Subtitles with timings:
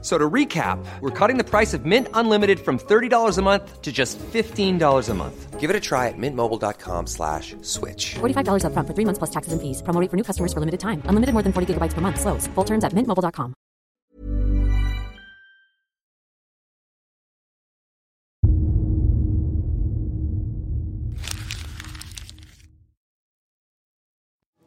[0.00, 3.90] So to recap, we're cutting the price of Mint Unlimited from $30 a month to
[3.90, 5.58] just $15 a month.
[5.58, 8.14] Give it a try at mintmobile.com slash switch.
[8.20, 9.82] $45 upfront for three months plus taxes and fees.
[9.82, 11.02] Promo rate for new customers for limited time.
[11.06, 12.20] Unlimited more than 40 gigabytes per month.
[12.20, 12.46] Slows.
[12.54, 13.54] Full terms at mintmobile.com.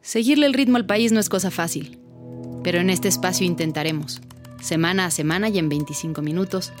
[0.02, 1.98] Seguirle el ritmo al país no es cosa fácil,
[2.62, 4.20] pero en este espacio intentaremos,
[4.62, 6.72] semana a semana y en 25 minutos,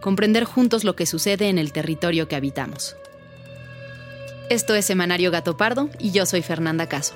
[0.00, 2.96] comprender juntos lo que sucede en el territorio que habitamos.
[4.50, 7.14] Esto es Semanario Gato Pardo y yo soy Fernanda Caso.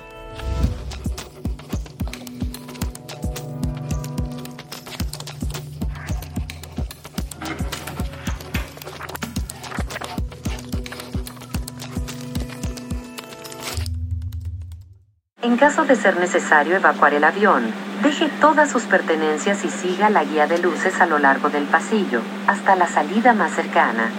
[15.61, 17.61] Caso de ser necesario evacuar el avión,
[18.01, 22.21] deje todas sus pertenencias y siga la guía de luces a lo largo del pasillo,
[22.47, 24.09] hasta la salida más cercana.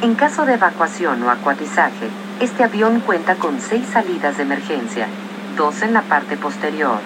[0.00, 2.08] En caso de evacuación o acuatizaje,
[2.40, 5.06] este avión cuenta con seis salidas de emergencia,
[5.54, 7.00] dos en la parte posterior,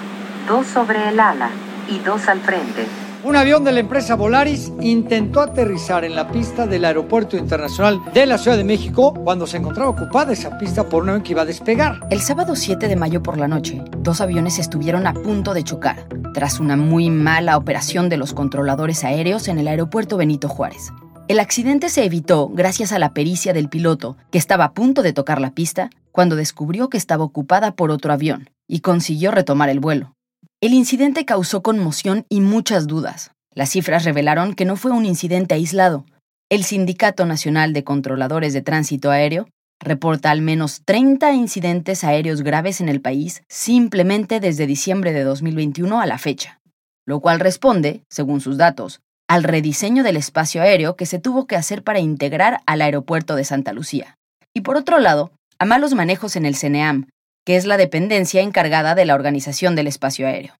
[0.47, 1.50] dos sobre el ala
[1.88, 2.86] y dos al frente.
[3.22, 8.24] Un avión de la empresa Volaris intentó aterrizar en la pista del Aeropuerto Internacional de
[8.24, 11.42] la Ciudad de México cuando se encontraba ocupada esa pista por un avión que iba
[11.42, 12.00] a despegar.
[12.08, 16.06] El sábado 7 de mayo por la noche, dos aviones estuvieron a punto de chocar,
[16.32, 20.91] tras una muy mala operación de los controladores aéreos en el aeropuerto Benito Juárez.
[21.28, 25.12] El accidente se evitó gracias a la pericia del piloto, que estaba a punto de
[25.12, 29.78] tocar la pista cuando descubrió que estaba ocupada por otro avión y consiguió retomar el
[29.78, 30.14] vuelo.
[30.62, 33.30] El incidente causó conmoción y muchas dudas.
[33.55, 36.05] Las cifras revelaron que no fue un incidente aislado.
[36.50, 39.48] El Sindicato Nacional de Controladores de Tránsito Aéreo
[39.83, 45.99] reporta al menos 30 incidentes aéreos graves en el país simplemente desde diciembre de 2021
[45.99, 46.60] a la fecha,
[47.06, 49.00] lo cual responde, según sus datos,
[49.31, 53.44] al rediseño del espacio aéreo que se tuvo que hacer para integrar al aeropuerto de
[53.44, 54.19] Santa Lucía.
[54.53, 57.06] Y por otro lado, a malos manejos en el CNEAM,
[57.44, 60.54] que es la dependencia encargada de la organización del espacio aéreo.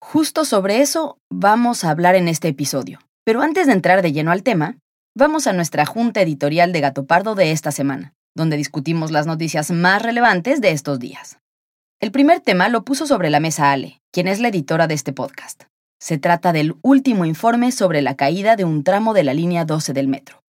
[0.00, 2.98] Justo sobre eso vamos a hablar en este episodio.
[3.24, 4.78] Pero antes de entrar de lleno al tema,
[5.16, 9.70] vamos a nuestra junta editorial de Gato Pardo de esta semana, donde discutimos las noticias
[9.70, 11.38] más relevantes de estos días.
[12.00, 15.12] El primer tema lo puso sobre la mesa Ale, quien es la editora de este
[15.12, 15.64] podcast.
[16.00, 19.92] Se trata del último informe sobre la caída de un tramo de la línea 12
[19.92, 20.41] del metro.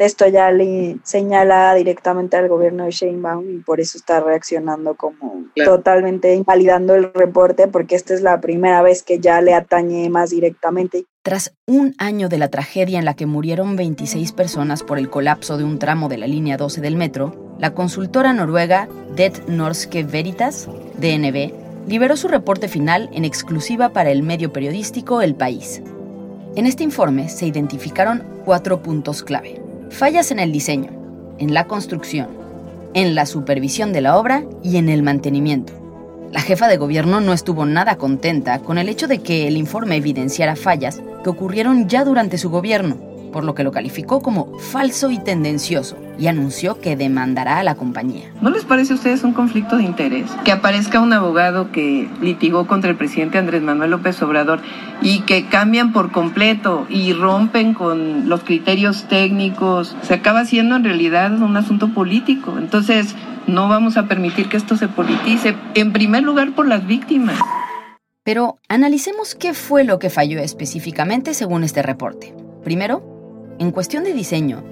[0.00, 5.44] Esto ya le señala directamente al gobierno de Sheinbaum y por eso está reaccionando como
[5.54, 5.76] claro.
[5.76, 10.30] totalmente invalidando el reporte porque esta es la primera vez que ya le atañe más
[10.30, 11.04] directamente.
[11.22, 15.58] Tras un año de la tragedia en la que murieron 26 personas por el colapso
[15.58, 20.66] de un tramo de la línea 12 del metro, la consultora noruega Det Norske Veritas,
[20.96, 21.52] DNB,
[21.86, 25.82] liberó su reporte final en exclusiva para el medio periodístico El País.
[26.56, 29.60] En este informe se identificaron cuatro puntos clave.
[29.90, 30.90] Fallas en el diseño,
[31.38, 32.28] en la construcción,
[32.94, 35.72] en la supervisión de la obra y en el mantenimiento.
[36.32, 39.96] La jefa de gobierno no estuvo nada contenta con el hecho de que el informe
[39.96, 42.98] evidenciara fallas que ocurrieron ya durante su gobierno,
[43.30, 47.74] por lo que lo calificó como falso y tendencioso y anunció que demandará a la
[47.74, 48.30] compañía.
[48.40, 50.30] ¿No les parece a ustedes un conflicto de interés?
[50.44, 54.60] Que aparezca un abogado que litigó contra el presidente Andrés Manuel López Obrador
[55.00, 59.96] y que cambian por completo y rompen con los criterios técnicos.
[60.02, 62.56] Se acaba siendo en realidad un asunto político.
[62.58, 63.14] Entonces,
[63.46, 67.38] no vamos a permitir que esto se politice, en primer lugar por las víctimas.
[68.22, 72.34] Pero analicemos qué fue lo que falló específicamente según este reporte.
[72.62, 73.19] Primero,
[73.60, 74.64] en cuestión de diseño,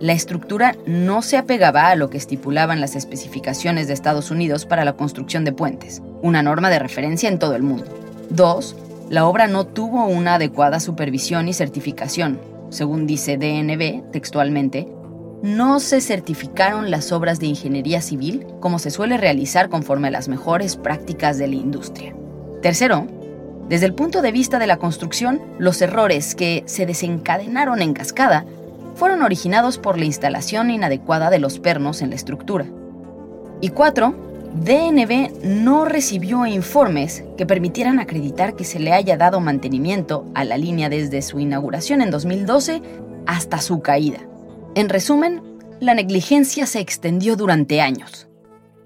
[0.00, 4.84] la estructura no se apegaba a lo que estipulaban las especificaciones de Estados Unidos para
[4.84, 7.84] la construcción de puentes, una norma de referencia en todo el mundo.
[8.30, 8.74] Dos,
[9.10, 12.40] la obra no tuvo una adecuada supervisión y certificación.
[12.70, 14.88] Según dice DNB textualmente,
[15.44, 20.26] no se certificaron las obras de ingeniería civil como se suele realizar conforme a las
[20.26, 22.12] mejores prácticas de la industria.
[22.60, 23.06] Tercero,
[23.68, 28.44] desde el punto de vista de la construcción, los errores que se desencadenaron en cascada
[28.94, 32.66] fueron originados por la instalación inadecuada de los pernos en la estructura.
[33.60, 34.14] Y cuatro,
[34.54, 40.58] DNB no recibió informes que permitieran acreditar que se le haya dado mantenimiento a la
[40.58, 42.82] línea desde su inauguración en 2012
[43.26, 44.18] hasta su caída.
[44.74, 45.42] En resumen,
[45.80, 48.28] la negligencia se extendió durante años.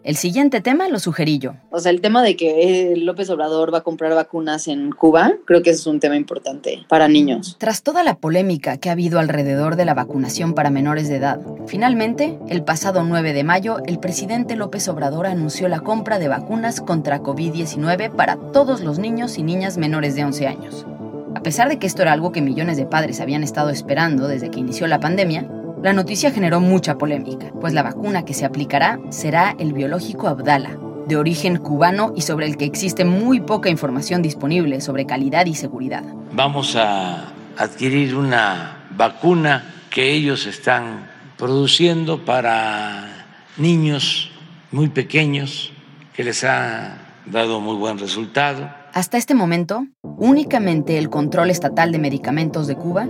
[0.06, 1.54] El siguiente tema lo sugerí yo.
[1.70, 5.32] O sea, el tema de que eh, López Obrador va a comprar vacunas en Cuba,
[5.46, 7.56] creo que es un tema importante para niños.
[7.58, 11.40] Tras toda la polémica que ha habido alrededor de la vacunación para menores de edad,
[11.66, 16.80] finalmente, el pasado 9 de mayo, el presidente López Obrador anunció la compra de vacunas
[16.80, 20.86] contra COVID-19 para todos los niños y niñas menores de 11 años.
[21.34, 24.52] A pesar de que esto era algo que millones de padres habían estado esperando desde
[24.52, 25.48] que inició la pandemia,
[25.86, 30.76] la noticia generó mucha polémica, pues la vacuna que se aplicará será el biológico Abdala,
[31.06, 35.54] de origen cubano y sobre el que existe muy poca información disponible sobre calidad y
[35.54, 36.02] seguridad.
[36.32, 44.32] Vamos a adquirir una vacuna que ellos están produciendo para niños
[44.72, 45.70] muy pequeños
[46.14, 48.68] que les ha dado muy buen resultado.
[48.92, 53.06] Hasta este momento, únicamente el Control Estatal de Medicamentos de Cuba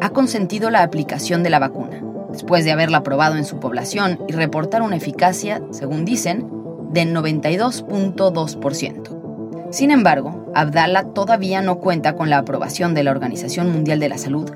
[0.00, 2.00] ha consentido la aplicación de la vacuna
[2.34, 6.50] después de haberla probado en su población y reportar una eficacia, según dicen,
[6.92, 9.72] del 92.2%.
[9.72, 14.18] Sin embargo, Abdala todavía no cuenta con la aprobación de la Organización Mundial de la
[14.18, 14.50] Salud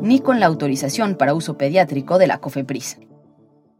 [0.00, 2.98] ni con la autorización para uso pediátrico de la COFEPRIS.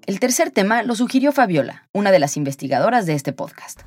[0.07, 3.81] El tercer tema lo sugirió Fabiola, una de las investigadoras de este podcast.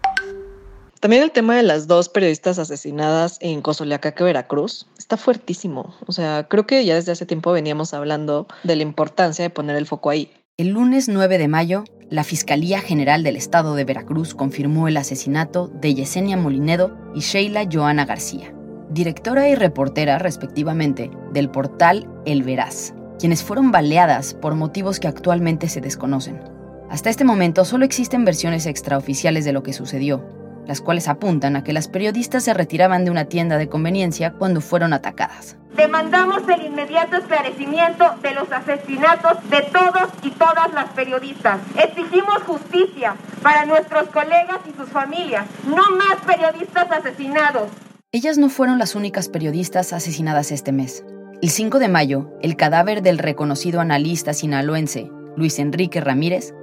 [0.99, 5.95] También el tema de las dos periodistas asesinadas en Cozoleacaque, Veracruz, está fuertísimo.
[6.07, 9.75] O sea, creo que ya desde hace tiempo veníamos hablando de la importancia de poner
[9.75, 10.31] el foco ahí.
[10.57, 15.67] El lunes 9 de mayo, la Fiscalía General del Estado de Veracruz confirmó el asesinato
[15.67, 18.55] de Yesenia Molinedo y Sheila Joana García,
[18.89, 25.69] directora y reportera respectivamente del portal El Veraz, quienes fueron baleadas por motivos que actualmente
[25.69, 26.41] se desconocen.
[26.89, 30.36] Hasta este momento solo existen versiones extraoficiales de lo que sucedió,
[30.67, 34.61] las cuales apuntan a que las periodistas se retiraban de una tienda de conveniencia cuando
[34.61, 35.57] fueron atacadas.
[35.75, 41.59] Demandamos el inmediato esclarecimiento de los asesinatos de todos y todas las periodistas.
[41.77, 45.45] Exigimos justicia para nuestros colegas y sus familias.
[45.65, 47.69] No más periodistas asesinados.
[48.11, 51.05] Ellas no fueron las únicas periodistas asesinadas este mes.
[51.41, 56.55] El 5 de mayo, el cadáver del reconocido analista sinaloense Luis Enrique Ramírez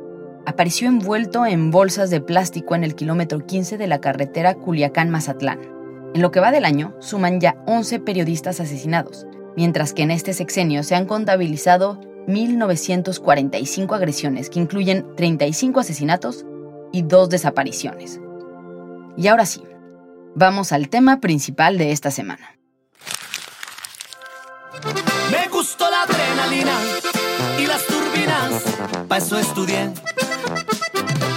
[0.46, 5.60] apareció envuelto en bolsas de plástico en el kilómetro 15 de la carretera Culiacán-Mazatlán.
[6.14, 9.26] En lo que va del año, suman ya 11 periodistas asesinados,
[9.56, 16.46] mientras que en este sexenio se han contabilizado 1.945 agresiones, que incluyen 35 asesinatos
[16.92, 18.20] y dos desapariciones.
[19.16, 19.62] Y ahora sí,
[20.34, 22.56] vamos al tema principal de esta semana.
[25.30, 26.78] Me gustó la adrenalina
[27.58, 28.62] y las turbinas,
[29.08, 30.23] para eso.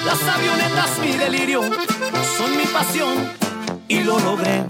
[0.07, 1.61] Las avionetas mi delirio,
[2.37, 3.27] son mi pasión
[3.89, 4.63] y lo logré.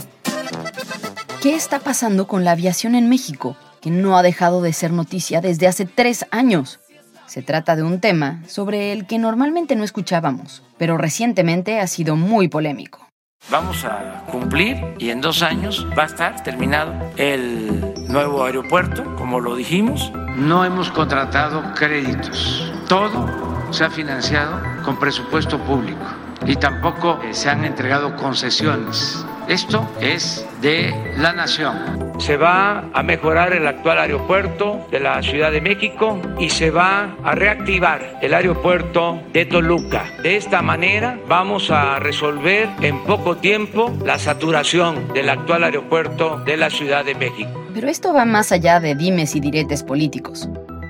[1.44, 5.40] ¿Qué está pasando con la aviación en México, que no ha dejado de ser noticia
[5.40, 6.80] desde hace tres años?
[7.28, 12.16] Se trata de un tema sobre el que normalmente no escuchábamos, pero recientemente ha sido
[12.16, 13.08] muy polémico.
[13.52, 19.40] Vamos a cumplir y en dos años va a estar terminado el nuevo aeropuerto, como
[19.40, 20.12] lo dijimos.
[20.36, 22.74] No hemos contratado créditos.
[22.90, 26.06] Todo se ha financiado con presupuesto público
[26.46, 29.26] y tampoco eh, se han entregado concesiones.
[29.48, 32.14] Esto es de la nación.
[32.20, 37.16] Se va a mejorar el actual aeropuerto de la Ciudad de México y se va
[37.24, 40.06] a reactivar el aeropuerto de Toluca.
[40.22, 46.58] De esta manera vamos a resolver en poco tiempo la saturación del actual aeropuerto de
[46.58, 47.50] la Ciudad de México.
[47.74, 50.50] Pero esto va más allá de dimes y diretes políticos.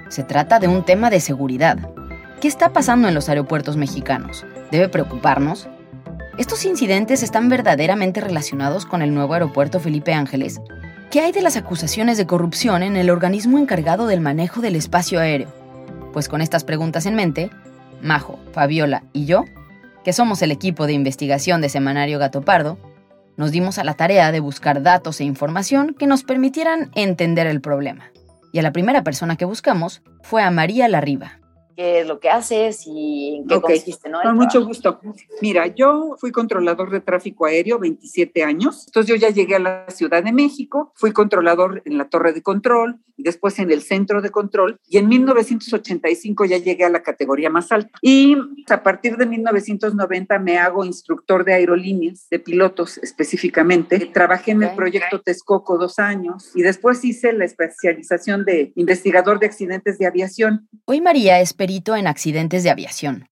[0.10, 1.78] Se trata de un tema de seguridad
[2.42, 4.46] ¿Qué está pasando en los aeropuertos mexicanos?
[4.70, 5.68] ¿Debe preocuparnos?
[6.38, 10.62] ¿Estos incidentes están verdaderamente relacionados con el nuevo aeropuerto Felipe Ángeles?
[11.10, 15.20] ¿Qué hay de las acusaciones de corrupción en el organismo encargado del manejo del espacio
[15.20, 15.52] aéreo?
[16.14, 17.50] Pues con estas preguntas en mente,
[18.04, 19.44] Majo, Fabiola y yo,
[20.04, 22.78] que somos el equipo de investigación de Semanario Gato Pardo,
[23.36, 27.62] nos dimos a la tarea de buscar datos e información que nos permitieran entender el
[27.62, 28.12] problema.
[28.52, 31.40] Y a la primera persona que buscamos fue a María Larriba,
[31.78, 34.20] qué es lo que haces y en qué consiste, ¿no?
[34.24, 35.00] Con mucho gusto.
[35.42, 39.86] Mira, yo fui controlador de tráfico aéreo 27 años, entonces yo ya llegué a la
[39.90, 44.22] Ciudad de México, fui controlador en la torre de control y después en el centro
[44.22, 47.92] de control y en 1985 ya llegué a la categoría más alta.
[48.02, 48.38] Y
[48.70, 54.00] a partir de 1990 me hago instructor de aerolíneas, de pilotos específicamente.
[54.14, 59.46] Trabajé en el proyecto Texcoco dos años y después hice la especialización de investigador de
[59.46, 60.68] accidentes de aviación.
[60.86, 61.54] Hoy María es
[61.98, 63.28] en accidentes de aviación.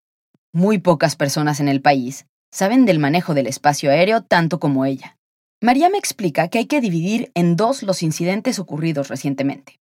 [0.53, 5.17] Muy pocas personas en el país saben del manejo del espacio aéreo tanto como ella.
[5.61, 9.79] María me explica que hay que dividir en dos los incidentes ocurridos recientemente.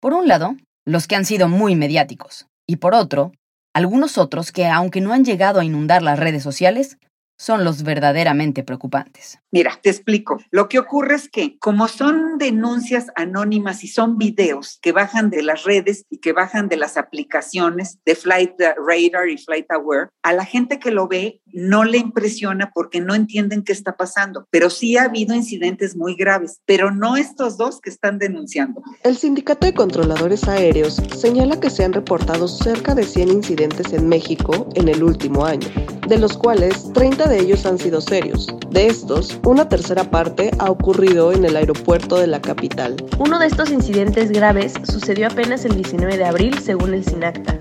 [0.00, 3.32] Por un lado, los que han sido muy mediáticos, y por otro,
[3.76, 6.96] Algunos otros que, aunque no han llegado a inundar las redes sociales,
[7.36, 9.38] son los verdaderamente preocupantes.
[9.50, 10.38] Mira, te explico.
[10.50, 15.42] Lo que ocurre es que como son denuncias anónimas y son videos que bajan de
[15.42, 20.32] las redes y que bajan de las aplicaciones de Flight Radar y Flight Aware, a
[20.32, 24.46] la gente que lo ve no le impresiona porque no entienden qué está pasando.
[24.50, 28.82] Pero sí ha habido incidentes muy graves, pero no estos dos que están denunciando.
[29.02, 34.08] El Sindicato de Controladores Aéreos señala que se han reportado cerca de 100 incidentes en
[34.08, 35.68] México en el último año,
[36.08, 38.46] de los cuales 30 de ellos han sido serios.
[38.70, 42.96] De estos, una tercera parte ha ocurrido en el aeropuerto de la capital.
[43.18, 47.58] Uno de estos incidentes graves sucedió apenas el 19 de abril, según el SINACTA.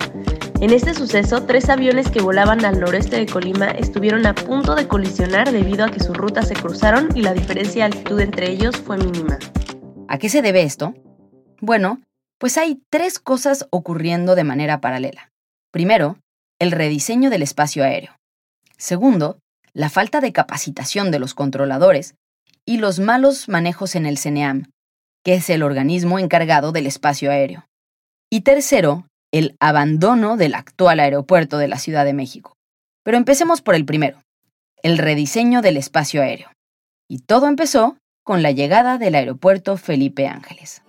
[0.62, 4.88] En este suceso, tres aviones que volaban al noreste de Colima estuvieron a punto de
[4.88, 8.77] colisionar debido a que sus rutas se cruzaron y la diferencia de altitud entre ellos
[8.77, 9.38] fue mínima.
[10.07, 10.93] ¿A qué se debe esto?
[11.60, 12.00] Bueno,
[12.38, 15.31] pues hay tres cosas ocurriendo de manera paralela.
[15.72, 16.17] Primero,
[16.57, 18.17] el rediseño del espacio aéreo.
[18.77, 19.39] Segundo,
[19.75, 22.15] la falta de capacitación de los controladores
[22.65, 24.72] y los malos manejos en el CENEAM,
[25.24, 27.67] que es el organismo encargado del espacio aéreo.
[28.32, 32.53] Y tercero, el abandono del actual aeropuerto de la Ciudad de México.
[33.03, 34.24] Pero empecemos por el primero,
[34.82, 36.50] el rediseño del espacio aéreo.
[37.10, 40.82] Y todo empezó con la llegada del aeropuerto Felipe Ángeles.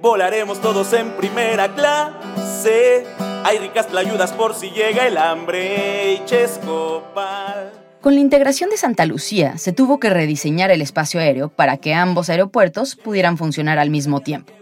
[0.00, 3.04] volaremos todos en primera clase
[3.44, 7.72] hay ricas playudas por si llega el hambre y Chescopal.
[8.00, 11.94] Con la integración de Santa Lucía, se tuvo que rediseñar el espacio aéreo para que
[11.94, 14.52] ambos aeropuertos pudieran funcionar al mismo tiempo.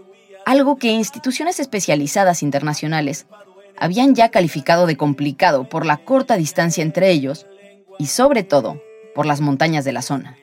[0.44, 3.26] Algo que instituciones especializadas internacionales
[3.78, 7.46] habían ya calificado de complicado por la corta distancia entre ellos
[7.98, 8.80] y sobre todo
[9.14, 10.36] por las montañas de la zona.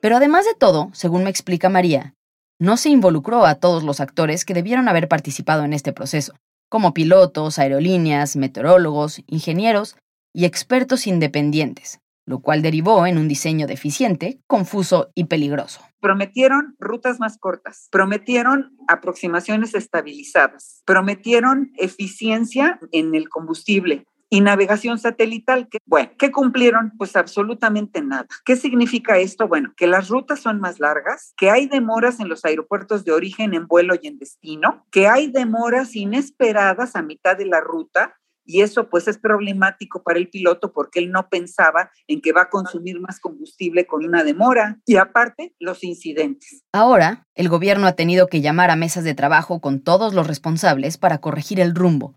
[0.00, 2.14] Pero además de todo, según me explica María,
[2.58, 6.34] no se involucró a todos los actores que debieron haber participado en este proceso
[6.68, 9.96] como pilotos, aerolíneas, meteorólogos, ingenieros
[10.32, 15.80] y expertos independientes, lo cual derivó en un diseño deficiente, confuso y peligroso.
[16.00, 25.68] Prometieron rutas más cortas, prometieron aproximaciones estabilizadas, prometieron eficiencia en el combustible, y navegación satelital.
[25.68, 26.92] Que, bueno, ¿qué cumplieron?
[26.96, 28.26] Pues absolutamente nada.
[28.44, 29.48] ¿Qué significa esto?
[29.48, 33.54] Bueno, que las rutas son más largas, que hay demoras en los aeropuertos de origen,
[33.54, 38.14] en vuelo y en destino, que hay demoras inesperadas a mitad de la ruta
[38.46, 42.42] y eso pues es problemático para el piloto porque él no pensaba en que va
[42.42, 46.62] a consumir más combustible con una demora y aparte los incidentes.
[46.72, 50.98] Ahora, el gobierno ha tenido que llamar a mesas de trabajo con todos los responsables
[50.98, 52.14] para corregir el rumbo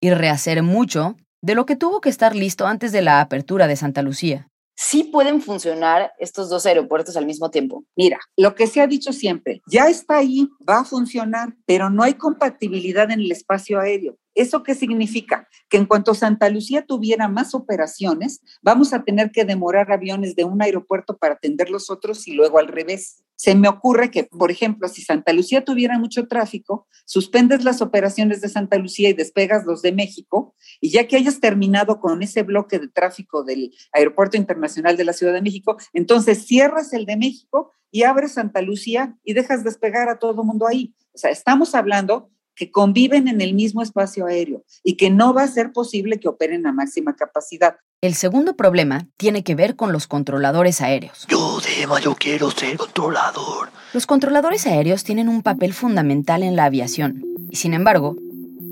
[0.00, 3.76] y rehacer mucho de lo que tuvo que estar listo antes de la apertura de
[3.76, 4.50] Santa Lucía.
[4.80, 7.84] ¿Sí pueden funcionar estos dos aeropuertos al mismo tiempo?
[7.96, 12.04] Mira, lo que se ha dicho siempre, ya está ahí, va a funcionar, pero no
[12.04, 14.16] hay compatibilidad en el espacio aéreo.
[14.36, 15.48] ¿Eso qué significa?
[15.68, 20.44] Que en cuanto Santa Lucía tuviera más operaciones, vamos a tener que demorar aviones de
[20.44, 23.24] un aeropuerto para atender los otros y luego al revés.
[23.38, 28.40] Se me ocurre que, por ejemplo, si Santa Lucía tuviera mucho tráfico, suspendes las operaciones
[28.40, 32.42] de Santa Lucía y despegas los de México, y ya que hayas terminado con ese
[32.42, 37.16] bloque de tráfico del Aeropuerto Internacional de la Ciudad de México, entonces cierras el de
[37.16, 40.96] México y abres Santa Lucía y dejas despegar a todo el mundo ahí.
[41.12, 45.44] O sea, estamos hablando que conviven en el mismo espacio aéreo y que no va
[45.44, 47.76] a ser posible que operen a máxima capacidad.
[48.00, 51.26] El segundo problema tiene que ver con los controladores aéreos.
[51.26, 53.70] Yo, Dema, yo quiero ser controlador.
[53.92, 58.14] Los controladores aéreos tienen un papel fundamental en la aviación y sin embargo,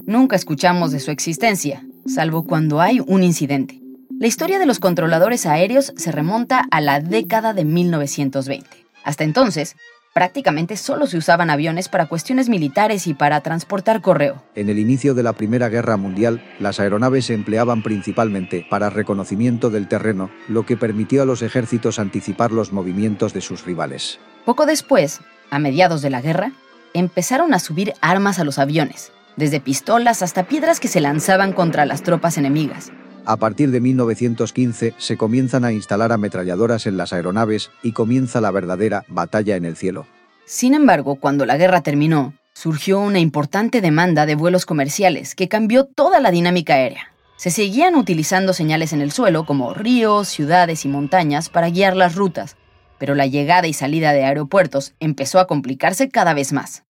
[0.06, 3.80] nunca escuchamos de su existencia, salvo cuando hay un incidente.
[4.16, 8.86] La historia de los controladores aéreos se remonta a la década de 1920.
[9.02, 9.74] Hasta entonces,
[10.16, 14.42] prácticamente solo se usaban aviones para cuestiones militares y para transportar correo.
[14.54, 19.68] En el inicio de la Primera Guerra Mundial, las aeronaves se empleaban principalmente para reconocimiento
[19.68, 24.18] del terreno, lo que permitió a los ejércitos anticipar los movimientos de sus rivales.
[24.46, 25.20] Poco después,
[25.50, 26.52] a mediados de la guerra,
[26.94, 31.84] empezaron a subir armas a los aviones, desde pistolas hasta piedras que se lanzaban contra
[31.84, 32.90] las tropas enemigas.
[33.28, 38.52] A partir de 1915 se comienzan a instalar ametralladoras en las aeronaves y comienza la
[38.52, 40.06] verdadera batalla en el cielo.
[40.44, 45.86] Sin embargo, cuando la guerra terminó, surgió una importante demanda de vuelos comerciales que cambió
[45.86, 47.12] toda la dinámica aérea.
[47.36, 52.14] Se seguían utilizando señales en el suelo como ríos, ciudades y montañas para guiar las
[52.14, 52.56] rutas,
[52.96, 56.84] pero la llegada y salida de aeropuertos empezó a complicarse cada vez más.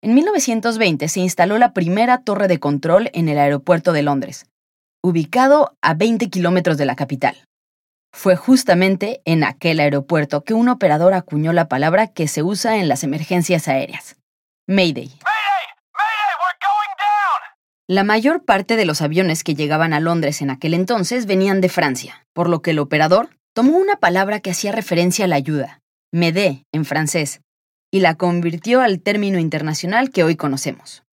[0.00, 4.46] En 1920 se instaló la primera torre de control en el aeropuerto de Londres,
[5.06, 7.36] ubicado a 20 kilómetros de la capital.
[8.12, 12.88] Fue justamente en aquel aeropuerto que un operador acuñó la palabra que se usa en
[12.88, 14.16] las emergencias aéreas,
[14.66, 15.12] Mayday.
[17.88, 21.68] La mayor parte de los aviones que llegaban a Londres en aquel entonces venían de
[21.68, 25.78] Francia, por lo que el operador tomó una palabra que hacía referencia a la ayuda,
[26.12, 27.42] MEDE en francés,
[27.92, 31.04] y la convirtió al término internacional que hoy conocemos.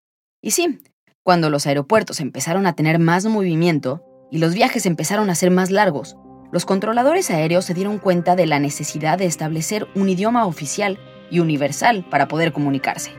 [0.41, 0.79] Y sí,
[1.23, 5.71] cuando los aeropuertos empezaron a tener más movimiento y los viajes empezaron a ser más
[5.71, 6.17] largos,
[6.51, 10.99] los controladores aéreos se dieron cuenta de la necesidad de establecer un idioma oficial
[11.31, 13.11] y universal para poder comunicarse.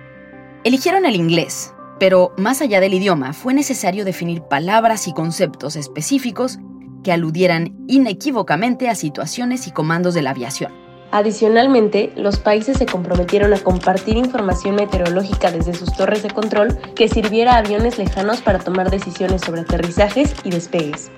[0.64, 6.58] Eligieron el inglés, pero más allá del idioma fue necesario definir palabras y conceptos específicos
[7.02, 10.83] que aludieran inequívocamente a situaciones y comandos de la aviación.
[11.14, 17.08] Adicionalmente, los países se comprometieron a compartir información meteorológica desde sus torres de control que
[17.08, 21.12] sirviera a aviones lejanos para tomar decisiones sobre aterrizajes y despegues.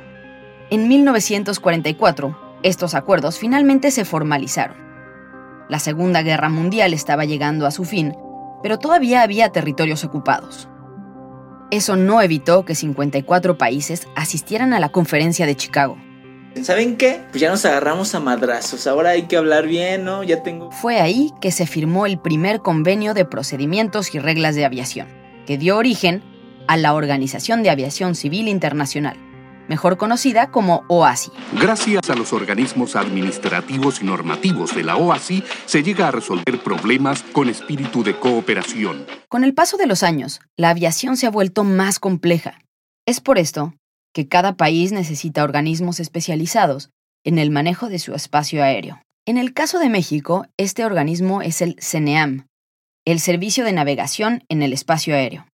[0.68, 4.76] En 1944, estos acuerdos finalmente se formalizaron.
[5.70, 8.14] La Segunda Guerra Mundial estaba llegando a su fin,
[8.62, 10.68] pero todavía había territorios ocupados.
[11.70, 15.96] Eso no evitó que 54 países asistieran a la conferencia de Chicago.
[16.62, 17.20] ¿Saben qué?
[17.30, 18.86] Pues ya nos agarramos a madrazos.
[18.86, 20.22] Ahora hay que hablar bien, ¿no?
[20.22, 20.70] Ya tengo.
[20.72, 25.06] Fue ahí que se firmó el primer convenio de procedimientos y reglas de aviación,
[25.46, 26.22] que dio origen
[26.66, 29.16] a la Organización de Aviación Civil Internacional,
[29.68, 31.30] mejor conocida como OASI.
[31.60, 37.22] Gracias a los organismos administrativos y normativos de la OASI, se llega a resolver problemas
[37.32, 39.06] con espíritu de cooperación.
[39.28, 42.58] Con el paso de los años, la aviación se ha vuelto más compleja.
[43.04, 43.75] Es por esto
[44.16, 46.88] que cada país necesita organismos especializados
[47.23, 49.02] en el manejo de su espacio aéreo.
[49.26, 52.46] En el caso de México, este organismo es el CENEAM,
[53.04, 55.46] el Servicio de Navegación en el Espacio Aéreo.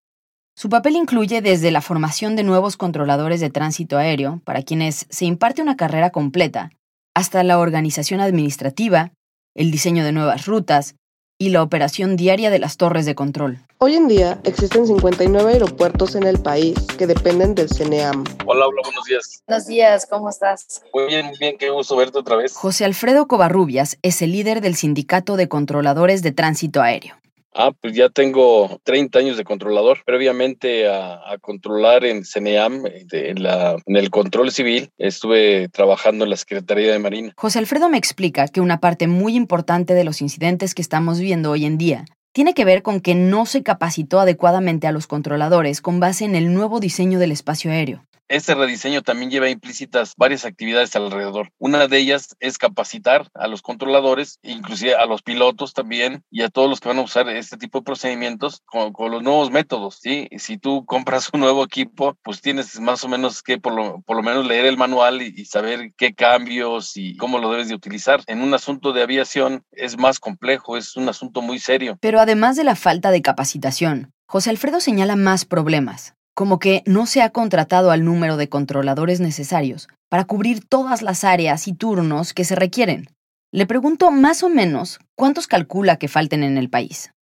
[0.55, 5.25] Su papel incluye desde la formación de nuevos controladores de tránsito aéreo, para quienes se
[5.25, 6.71] imparte una carrera completa,
[7.13, 9.11] hasta la organización administrativa,
[9.57, 10.95] el diseño de nuevas rutas
[11.37, 13.59] y la operación diaria de las torres de control.
[13.85, 18.23] Hoy en día existen 59 aeropuertos en el país que dependen del CNEAM.
[18.45, 19.43] Hola, hola, buenos días.
[19.45, 20.81] Buenos días, ¿cómo estás?
[20.93, 22.53] Muy bien, muy bien, qué gusto verte otra vez.
[22.53, 27.15] José Alfredo Covarrubias es el líder del Sindicato de Controladores de Tránsito Aéreo.
[27.53, 29.97] Ah, pues ya tengo 30 años de controlador.
[30.05, 36.99] Previamente a, controlar en CNEAM, en el control civil, estuve trabajando en la Secretaría de
[36.99, 37.33] Marina.
[37.35, 41.51] José Alfredo me explica que una parte muy importante de los incidentes que estamos viendo
[41.51, 45.81] hoy en día tiene que ver con que no se capacitó adecuadamente a los controladores
[45.81, 48.03] con base en el nuevo diseño del espacio aéreo.
[48.33, 51.51] Este rediseño también lleva implícitas varias actividades alrededor.
[51.59, 56.49] Una de ellas es capacitar a los controladores, inclusive a los pilotos también y a
[56.49, 59.99] todos los que van a usar este tipo de procedimientos con, los nuevos métodos.
[60.01, 60.29] ¿sí?
[60.39, 64.47] Si tú compras un nuevo equipo, pues tienes más o menos que por lo, menos
[64.47, 68.23] leer el manual y, y saber qué cambios y cómo lo debes de utilizar.
[68.25, 71.99] En un asunto de aviación es más complejo, es un asunto muy serio.
[72.01, 77.05] Pero además de la falta de capacitación, José Alfredo señala más problemas como que no
[77.05, 82.33] se ha contratado al número de controladores necesarios para cubrir todas las áreas y turnos
[82.33, 83.09] que se requieren.
[83.51, 87.12] Le pregunto más o menos cuántos calcula que falten en el país.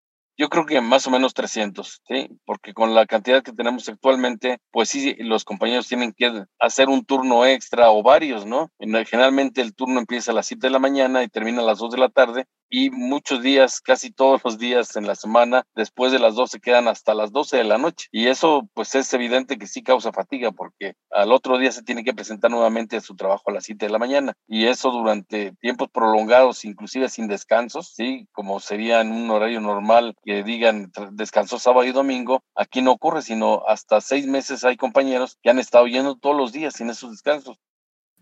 [0.42, 2.28] Yo creo que más o menos 300, ¿sí?
[2.46, 7.06] Porque con la cantidad que tenemos actualmente, pues sí, los compañeros tienen que hacer un
[7.06, 8.72] turno extra o varios, ¿no?
[8.80, 11.92] Generalmente el turno empieza a las 7 de la mañana y termina a las 2
[11.92, 16.20] de la tarde y muchos días, casi todos los días en la semana, después de
[16.20, 18.08] las 12 quedan hasta las 12 de la noche.
[18.14, 22.06] Y eso pues es evidente que sí causa fatiga porque al otro día se tiene
[22.06, 24.34] que presentar nuevamente a su trabajo a las 7 de la mañana.
[24.48, 28.30] Y eso durante tiempos prolongados, inclusive sin descansos, ¿sí?
[28.32, 33.64] Como sería en un horario normal digan descanso sábado y domingo, aquí no ocurre, sino
[33.68, 37.58] hasta seis meses hay compañeros que han estado yendo todos los días sin esos descansos.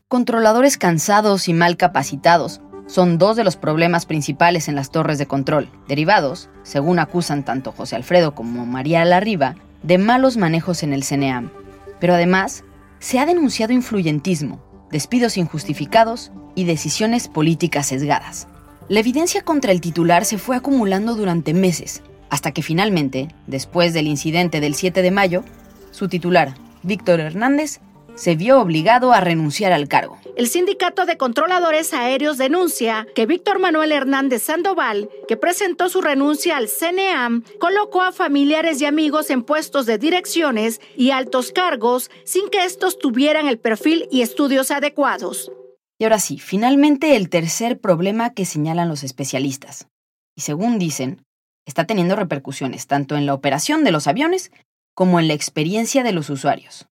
[0.07, 5.27] Controladores cansados y mal capacitados son dos de los problemas principales en las torres de
[5.27, 11.03] control, derivados, según acusan tanto José Alfredo como María Larriba, de malos manejos en el
[11.03, 11.51] CNEAM.
[11.99, 12.63] Pero además,
[12.97, 18.47] se ha denunciado influyentismo, despidos injustificados y decisiones políticas sesgadas.
[18.89, 24.07] La evidencia contra el titular se fue acumulando durante meses, hasta que finalmente, después del
[24.07, 25.43] incidente del 7 de mayo,
[25.91, 27.81] su titular, Víctor Hernández,
[28.15, 30.17] se vio obligado a renunciar al cargo.
[30.35, 36.57] El Sindicato de Controladores Aéreos denuncia que Víctor Manuel Hernández Sandoval, que presentó su renuncia
[36.57, 42.49] al CNEAM, colocó a familiares y amigos en puestos de direcciones y altos cargos sin
[42.49, 45.51] que estos tuvieran el perfil y estudios adecuados.
[45.99, 49.87] Y ahora sí, finalmente el tercer problema que señalan los especialistas.
[50.35, 51.25] Y según dicen,
[51.67, 54.51] está teniendo repercusiones tanto en la operación de los aviones
[54.95, 56.87] como en la experiencia de los usuarios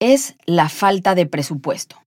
[0.00, 2.02] es la falta de presupuesto.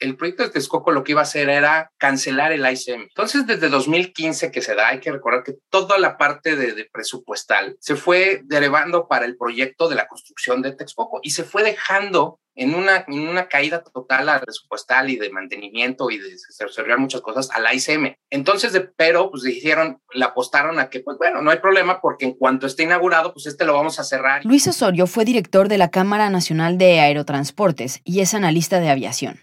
[0.00, 3.02] el proyecto de Texcoco lo que iba a hacer era cancelar el ICM.
[3.02, 6.88] Entonces, desde 2015 que se da, hay que recordar que toda la parte de, de
[6.90, 11.62] presupuestal se fue derivando para el proyecto de la construcción de Texcoco y se fue
[11.62, 16.98] dejando en una, en una caída total a presupuestal y de mantenimiento y de resolver
[16.98, 18.14] muchas cosas a la ICM.
[18.28, 22.26] Entonces, de, pero pues dijeron, le apostaron a que, pues bueno, no hay problema porque
[22.26, 24.44] en cuanto esté inaugurado, pues este lo vamos a cerrar.
[24.44, 29.40] Luis Osorio fue director de la Cámara Nacional de Aerotransportes y es analista de aviación.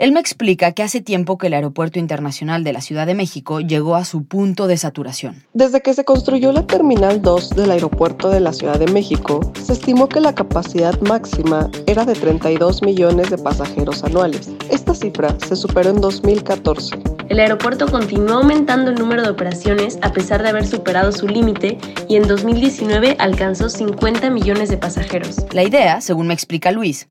[0.00, 3.60] Él me explica que hace tiempo que el Aeropuerto Internacional de la Ciudad de México
[3.60, 5.44] llegó a su punto de saturación.
[5.52, 9.74] Desde que se construyó la Terminal 2 del Aeropuerto de la Ciudad de México, se
[9.74, 14.50] estimó que la capacidad máxima era de 32 millones de pasajeros anuales.
[14.70, 16.96] Esta cifra se superó en 2014.
[17.28, 21.76] El aeropuerto continuó aumentando el número de operaciones a pesar de haber superado su límite
[22.08, 25.36] y en 2019 alcanzó 50 millones de pasajeros.
[25.52, 27.10] La idea, según me explica Luis,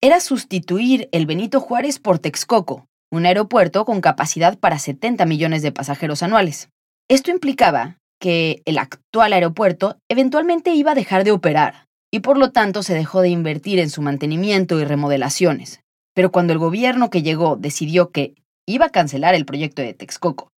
[0.00, 5.72] era sustituir el Benito Juárez por Texcoco, un aeropuerto con capacidad para 70 millones de
[5.72, 6.68] pasajeros anuales.
[7.08, 12.50] Esto implicaba que el actual aeropuerto eventualmente iba a dejar de operar y por lo
[12.52, 15.80] tanto se dejó de invertir en su mantenimiento y remodelaciones.
[16.14, 18.34] Pero cuando el gobierno que llegó decidió que
[18.66, 20.50] iba a cancelar el proyecto de Texcoco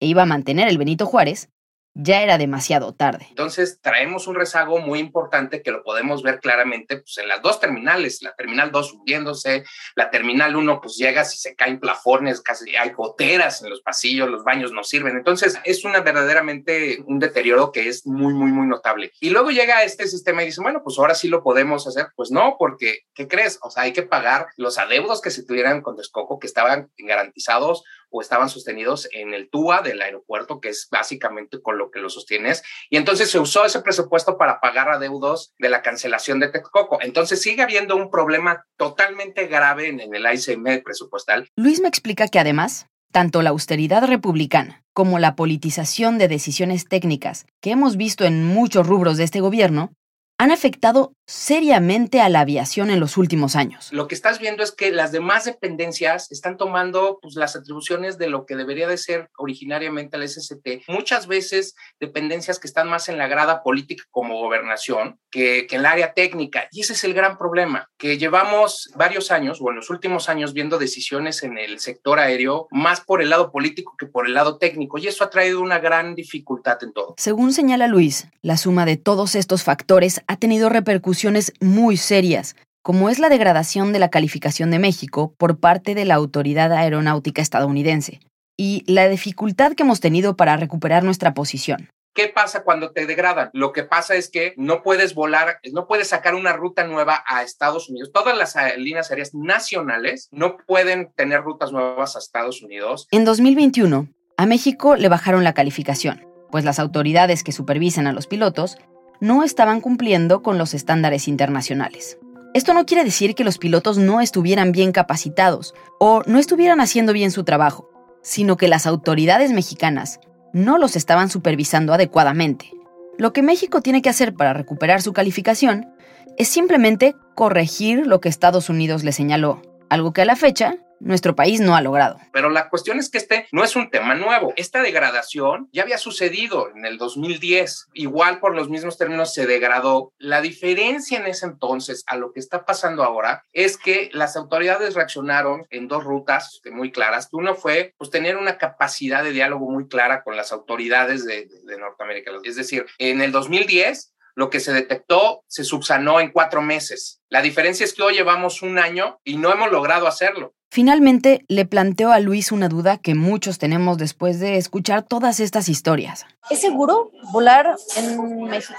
[0.00, 1.48] e iba a mantener el Benito Juárez,
[1.94, 3.26] ya era demasiado tarde.
[3.30, 7.60] Entonces traemos un rezago muy importante que lo podemos ver claramente pues, en las dos
[7.60, 9.64] terminales, la terminal 2 hundiéndose,
[9.96, 14.30] la terminal 1 pues llegas y se caen plafones, casi hay goteras en los pasillos,
[14.30, 15.16] los baños no sirven.
[15.16, 19.12] Entonces es una verdaderamente un deterioro que es muy, muy, muy notable.
[19.20, 22.08] Y luego llega este sistema y dice, bueno, pues ahora sí lo podemos hacer.
[22.16, 23.58] Pues no, porque, ¿qué crees?
[23.62, 27.84] O sea, hay que pagar los adeudos que se tuvieran con Descoco que estaban garantizados
[28.10, 32.10] o estaban sostenidos en el TUA del aeropuerto, que es básicamente con lo que lo
[32.10, 32.62] sostienes.
[32.90, 36.98] Y entonces se usó ese presupuesto para pagar adeudos de la cancelación de Texcoco.
[37.00, 41.48] Entonces sigue habiendo un problema totalmente grave en, en el ICM presupuestal.
[41.56, 47.46] Luis me explica que además, tanto la austeridad republicana como la politización de decisiones técnicas
[47.60, 49.92] que hemos visto en muchos rubros de este gobierno
[50.38, 53.92] han afectado seriamente a la aviación en los últimos años.
[53.92, 58.28] Lo que estás viendo es que las demás dependencias están tomando pues, las atribuciones de
[58.28, 60.88] lo que debería de ser originariamente el SST.
[60.88, 65.82] Muchas veces dependencias que están más en la grada política como gobernación que, que en
[65.82, 66.66] el área técnica.
[66.72, 70.52] Y ese es el gran problema, que llevamos varios años o en los últimos años
[70.52, 74.58] viendo decisiones en el sector aéreo más por el lado político que por el lado
[74.58, 74.98] técnico.
[74.98, 77.14] Y eso ha traído una gran dificultad en todo.
[77.18, 81.19] Según señala Luis, la suma de todos estos factores ha tenido repercusiones
[81.60, 86.14] muy serias, como es la degradación de la calificación de México por parte de la
[86.14, 88.20] Autoridad Aeronáutica estadounidense
[88.56, 91.88] y la dificultad que hemos tenido para recuperar nuestra posición.
[92.14, 93.50] ¿Qué pasa cuando te degradan?
[93.52, 97.42] Lo que pasa es que no puedes volar, no puedes sacar una ruta nueva a
[97.42, 98.10] Estados Unidos.
[98.12, 103.06] Todas las líneas aéreas nacionales no pueden tener rutas nuevas a Estados Unidos.
[103.12, 108.26] En 2021, a México le bajaron la calificación, pues las autoridades que supervisan a los
[108.26, 108.76] pilotos
[109.20, 112.18] no estaban cumpliendo con los estándares internacionales.
[112.52, 117.12] Esto no quiere decir que los pilotos no estuvieran bien capacitados o no estuvieran haciendo
[117.12, 117.88] bien su trabajo,
[118.22, 120.18] sino que las autoridades mexicanas
[120.52, 122.72] no los estaban supervisando adecuadamente.
[123.18, 125.92] Lo que México tiene que hacer para recuperar su calificación
[126.38, 131.34] es simplemente corregir lo que Estados Unidos le señaló, algo que a la fecha nuestro
[131.34, 132.18] país no ha logrado.
[132.32, 134.52] Pero la cuestión es que este no es un tema nuevo.
[134.56, 137.88] Esta degradación ya había sucedido en el 2010.
[137.94, 140.12] Igual por los mismos términos se degradó.
[140.18, 144.94] La diferencia en ese entonces a lo que está pasando ahora es que las autoridades
[144.94, 147.28] reaccionaron en dos rutas muy claras.
[147.32, 151.60] Uno fue pues, tener una capacidad de diálogo muy clara con las autoridades de, de,
[151.62, 152.30] de Norteamérica.
[152.44, 157.20] Es decir, en el 2010 lo que se detectó se subsanó en cuatro meses.
[157.28, 160.54] La diferencia es que hoy llevamos un año y no hemos logrado hacerlo.
[160.72, 165.68] Finalmente, le planteó a Luis una duda que muchos tenemos después de escuchar todas estas
[165.68, 166.26] historias.
[166.48, 168.78] ¿Es seguro volar en México?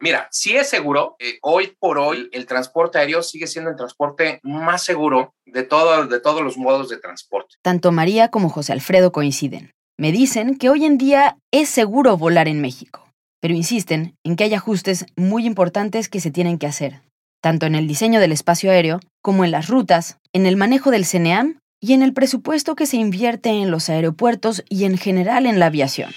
[0.00, 1.16] Mira, sí es seguro.
[1.18, 6.06] Eh, hoy por hoy el transporte aéreo sigue siendo el transporte más seguro de, todo,
[6.06, 7.56] de todos los modos de transporte.
[7.62, 9.72] Tanto María como José Alfredo coinciden.
[9.98, 13.06] Me dicen que hoy en día es seguro volar en México
[13.46, 17.00] pero insisten en que hay ajustes muy importantes que se tienen que hacer,
[17.46, 21.06] tanto en el diseño del espacio aéreo como en las rutas, en el manejo del
[21.06, 25.60] CNEAM y en el presupuesto que se invierte en los aeropuertos y en general en
[25.60, 26.10] la aviación.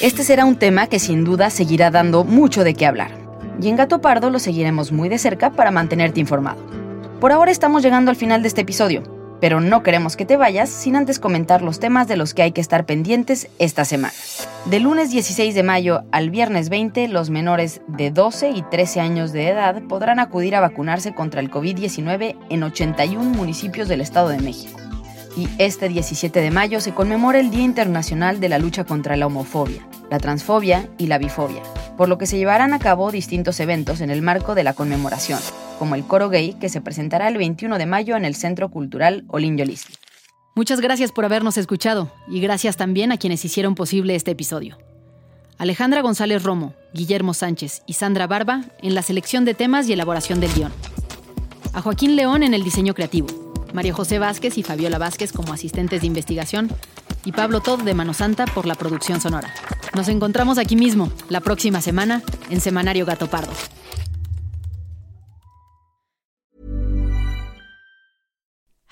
[0.00, 3.10] Este será un tema que sin duda seguirá dando mucho de qué hablar,
[3.60, 6.64] y en Gato Pardo lo seguiremos muy de cerca para mantenerte informado.
[7.18, 9.02] Por ahora estamos llegando al final de este episodio,
[9.46, 12.50] pero no queremos que te vayas sin antes comentar los temas de los que hay
[12.50, 14.12] que estar pendientes esta semana.
[14.64, 19.32] De lunes 16 de mayo al viernes 20, los menores de 12 y 13 años
[19.32, 24.40] de edad podrán acudir a vacunarse contra el COVID-19 en 81 municipios del Estado de
[24.40, 24.80] México.
[25.36, 29.28] Y este 17 de mayo se conmemora el Día Internacional de la Lucha contra la
[29.28, 31.62] Homofobia, la Transfobia y la Bifobia,
[31.96, 35.38] por lo que se llevarán a cabo distintos eventos en el marco de la conmemoración,
[35.78, 39.24] como el coro gay que se presentará el 21 de mayo en el Centro Cultural
[39.28, 39.86] Olin Yolis.
[40.54, 44.78] Muchas gracias por habernos escuchado y gracias también a quienes hicieron posible este episodio.
[45.58, 50.40] Alejandra González Romo, Guillermo Sánchez y Sandra Barba en la selección de temas y elaboración
[50.40, 50.72] del guion.
[51.72, 53.28] A Joaquín León en el diseño creativo,
[53.74, 56.70] María José Vázquez y Fabiola Vázquez como asistentes de investigación
[57.24, 59.52] y Pablo Todd de Mano Santa por la producción sonora.
[59.94, 63.52] Nos encontramos aquí mismo, la próxima semana, en Semanario Gato Pardo.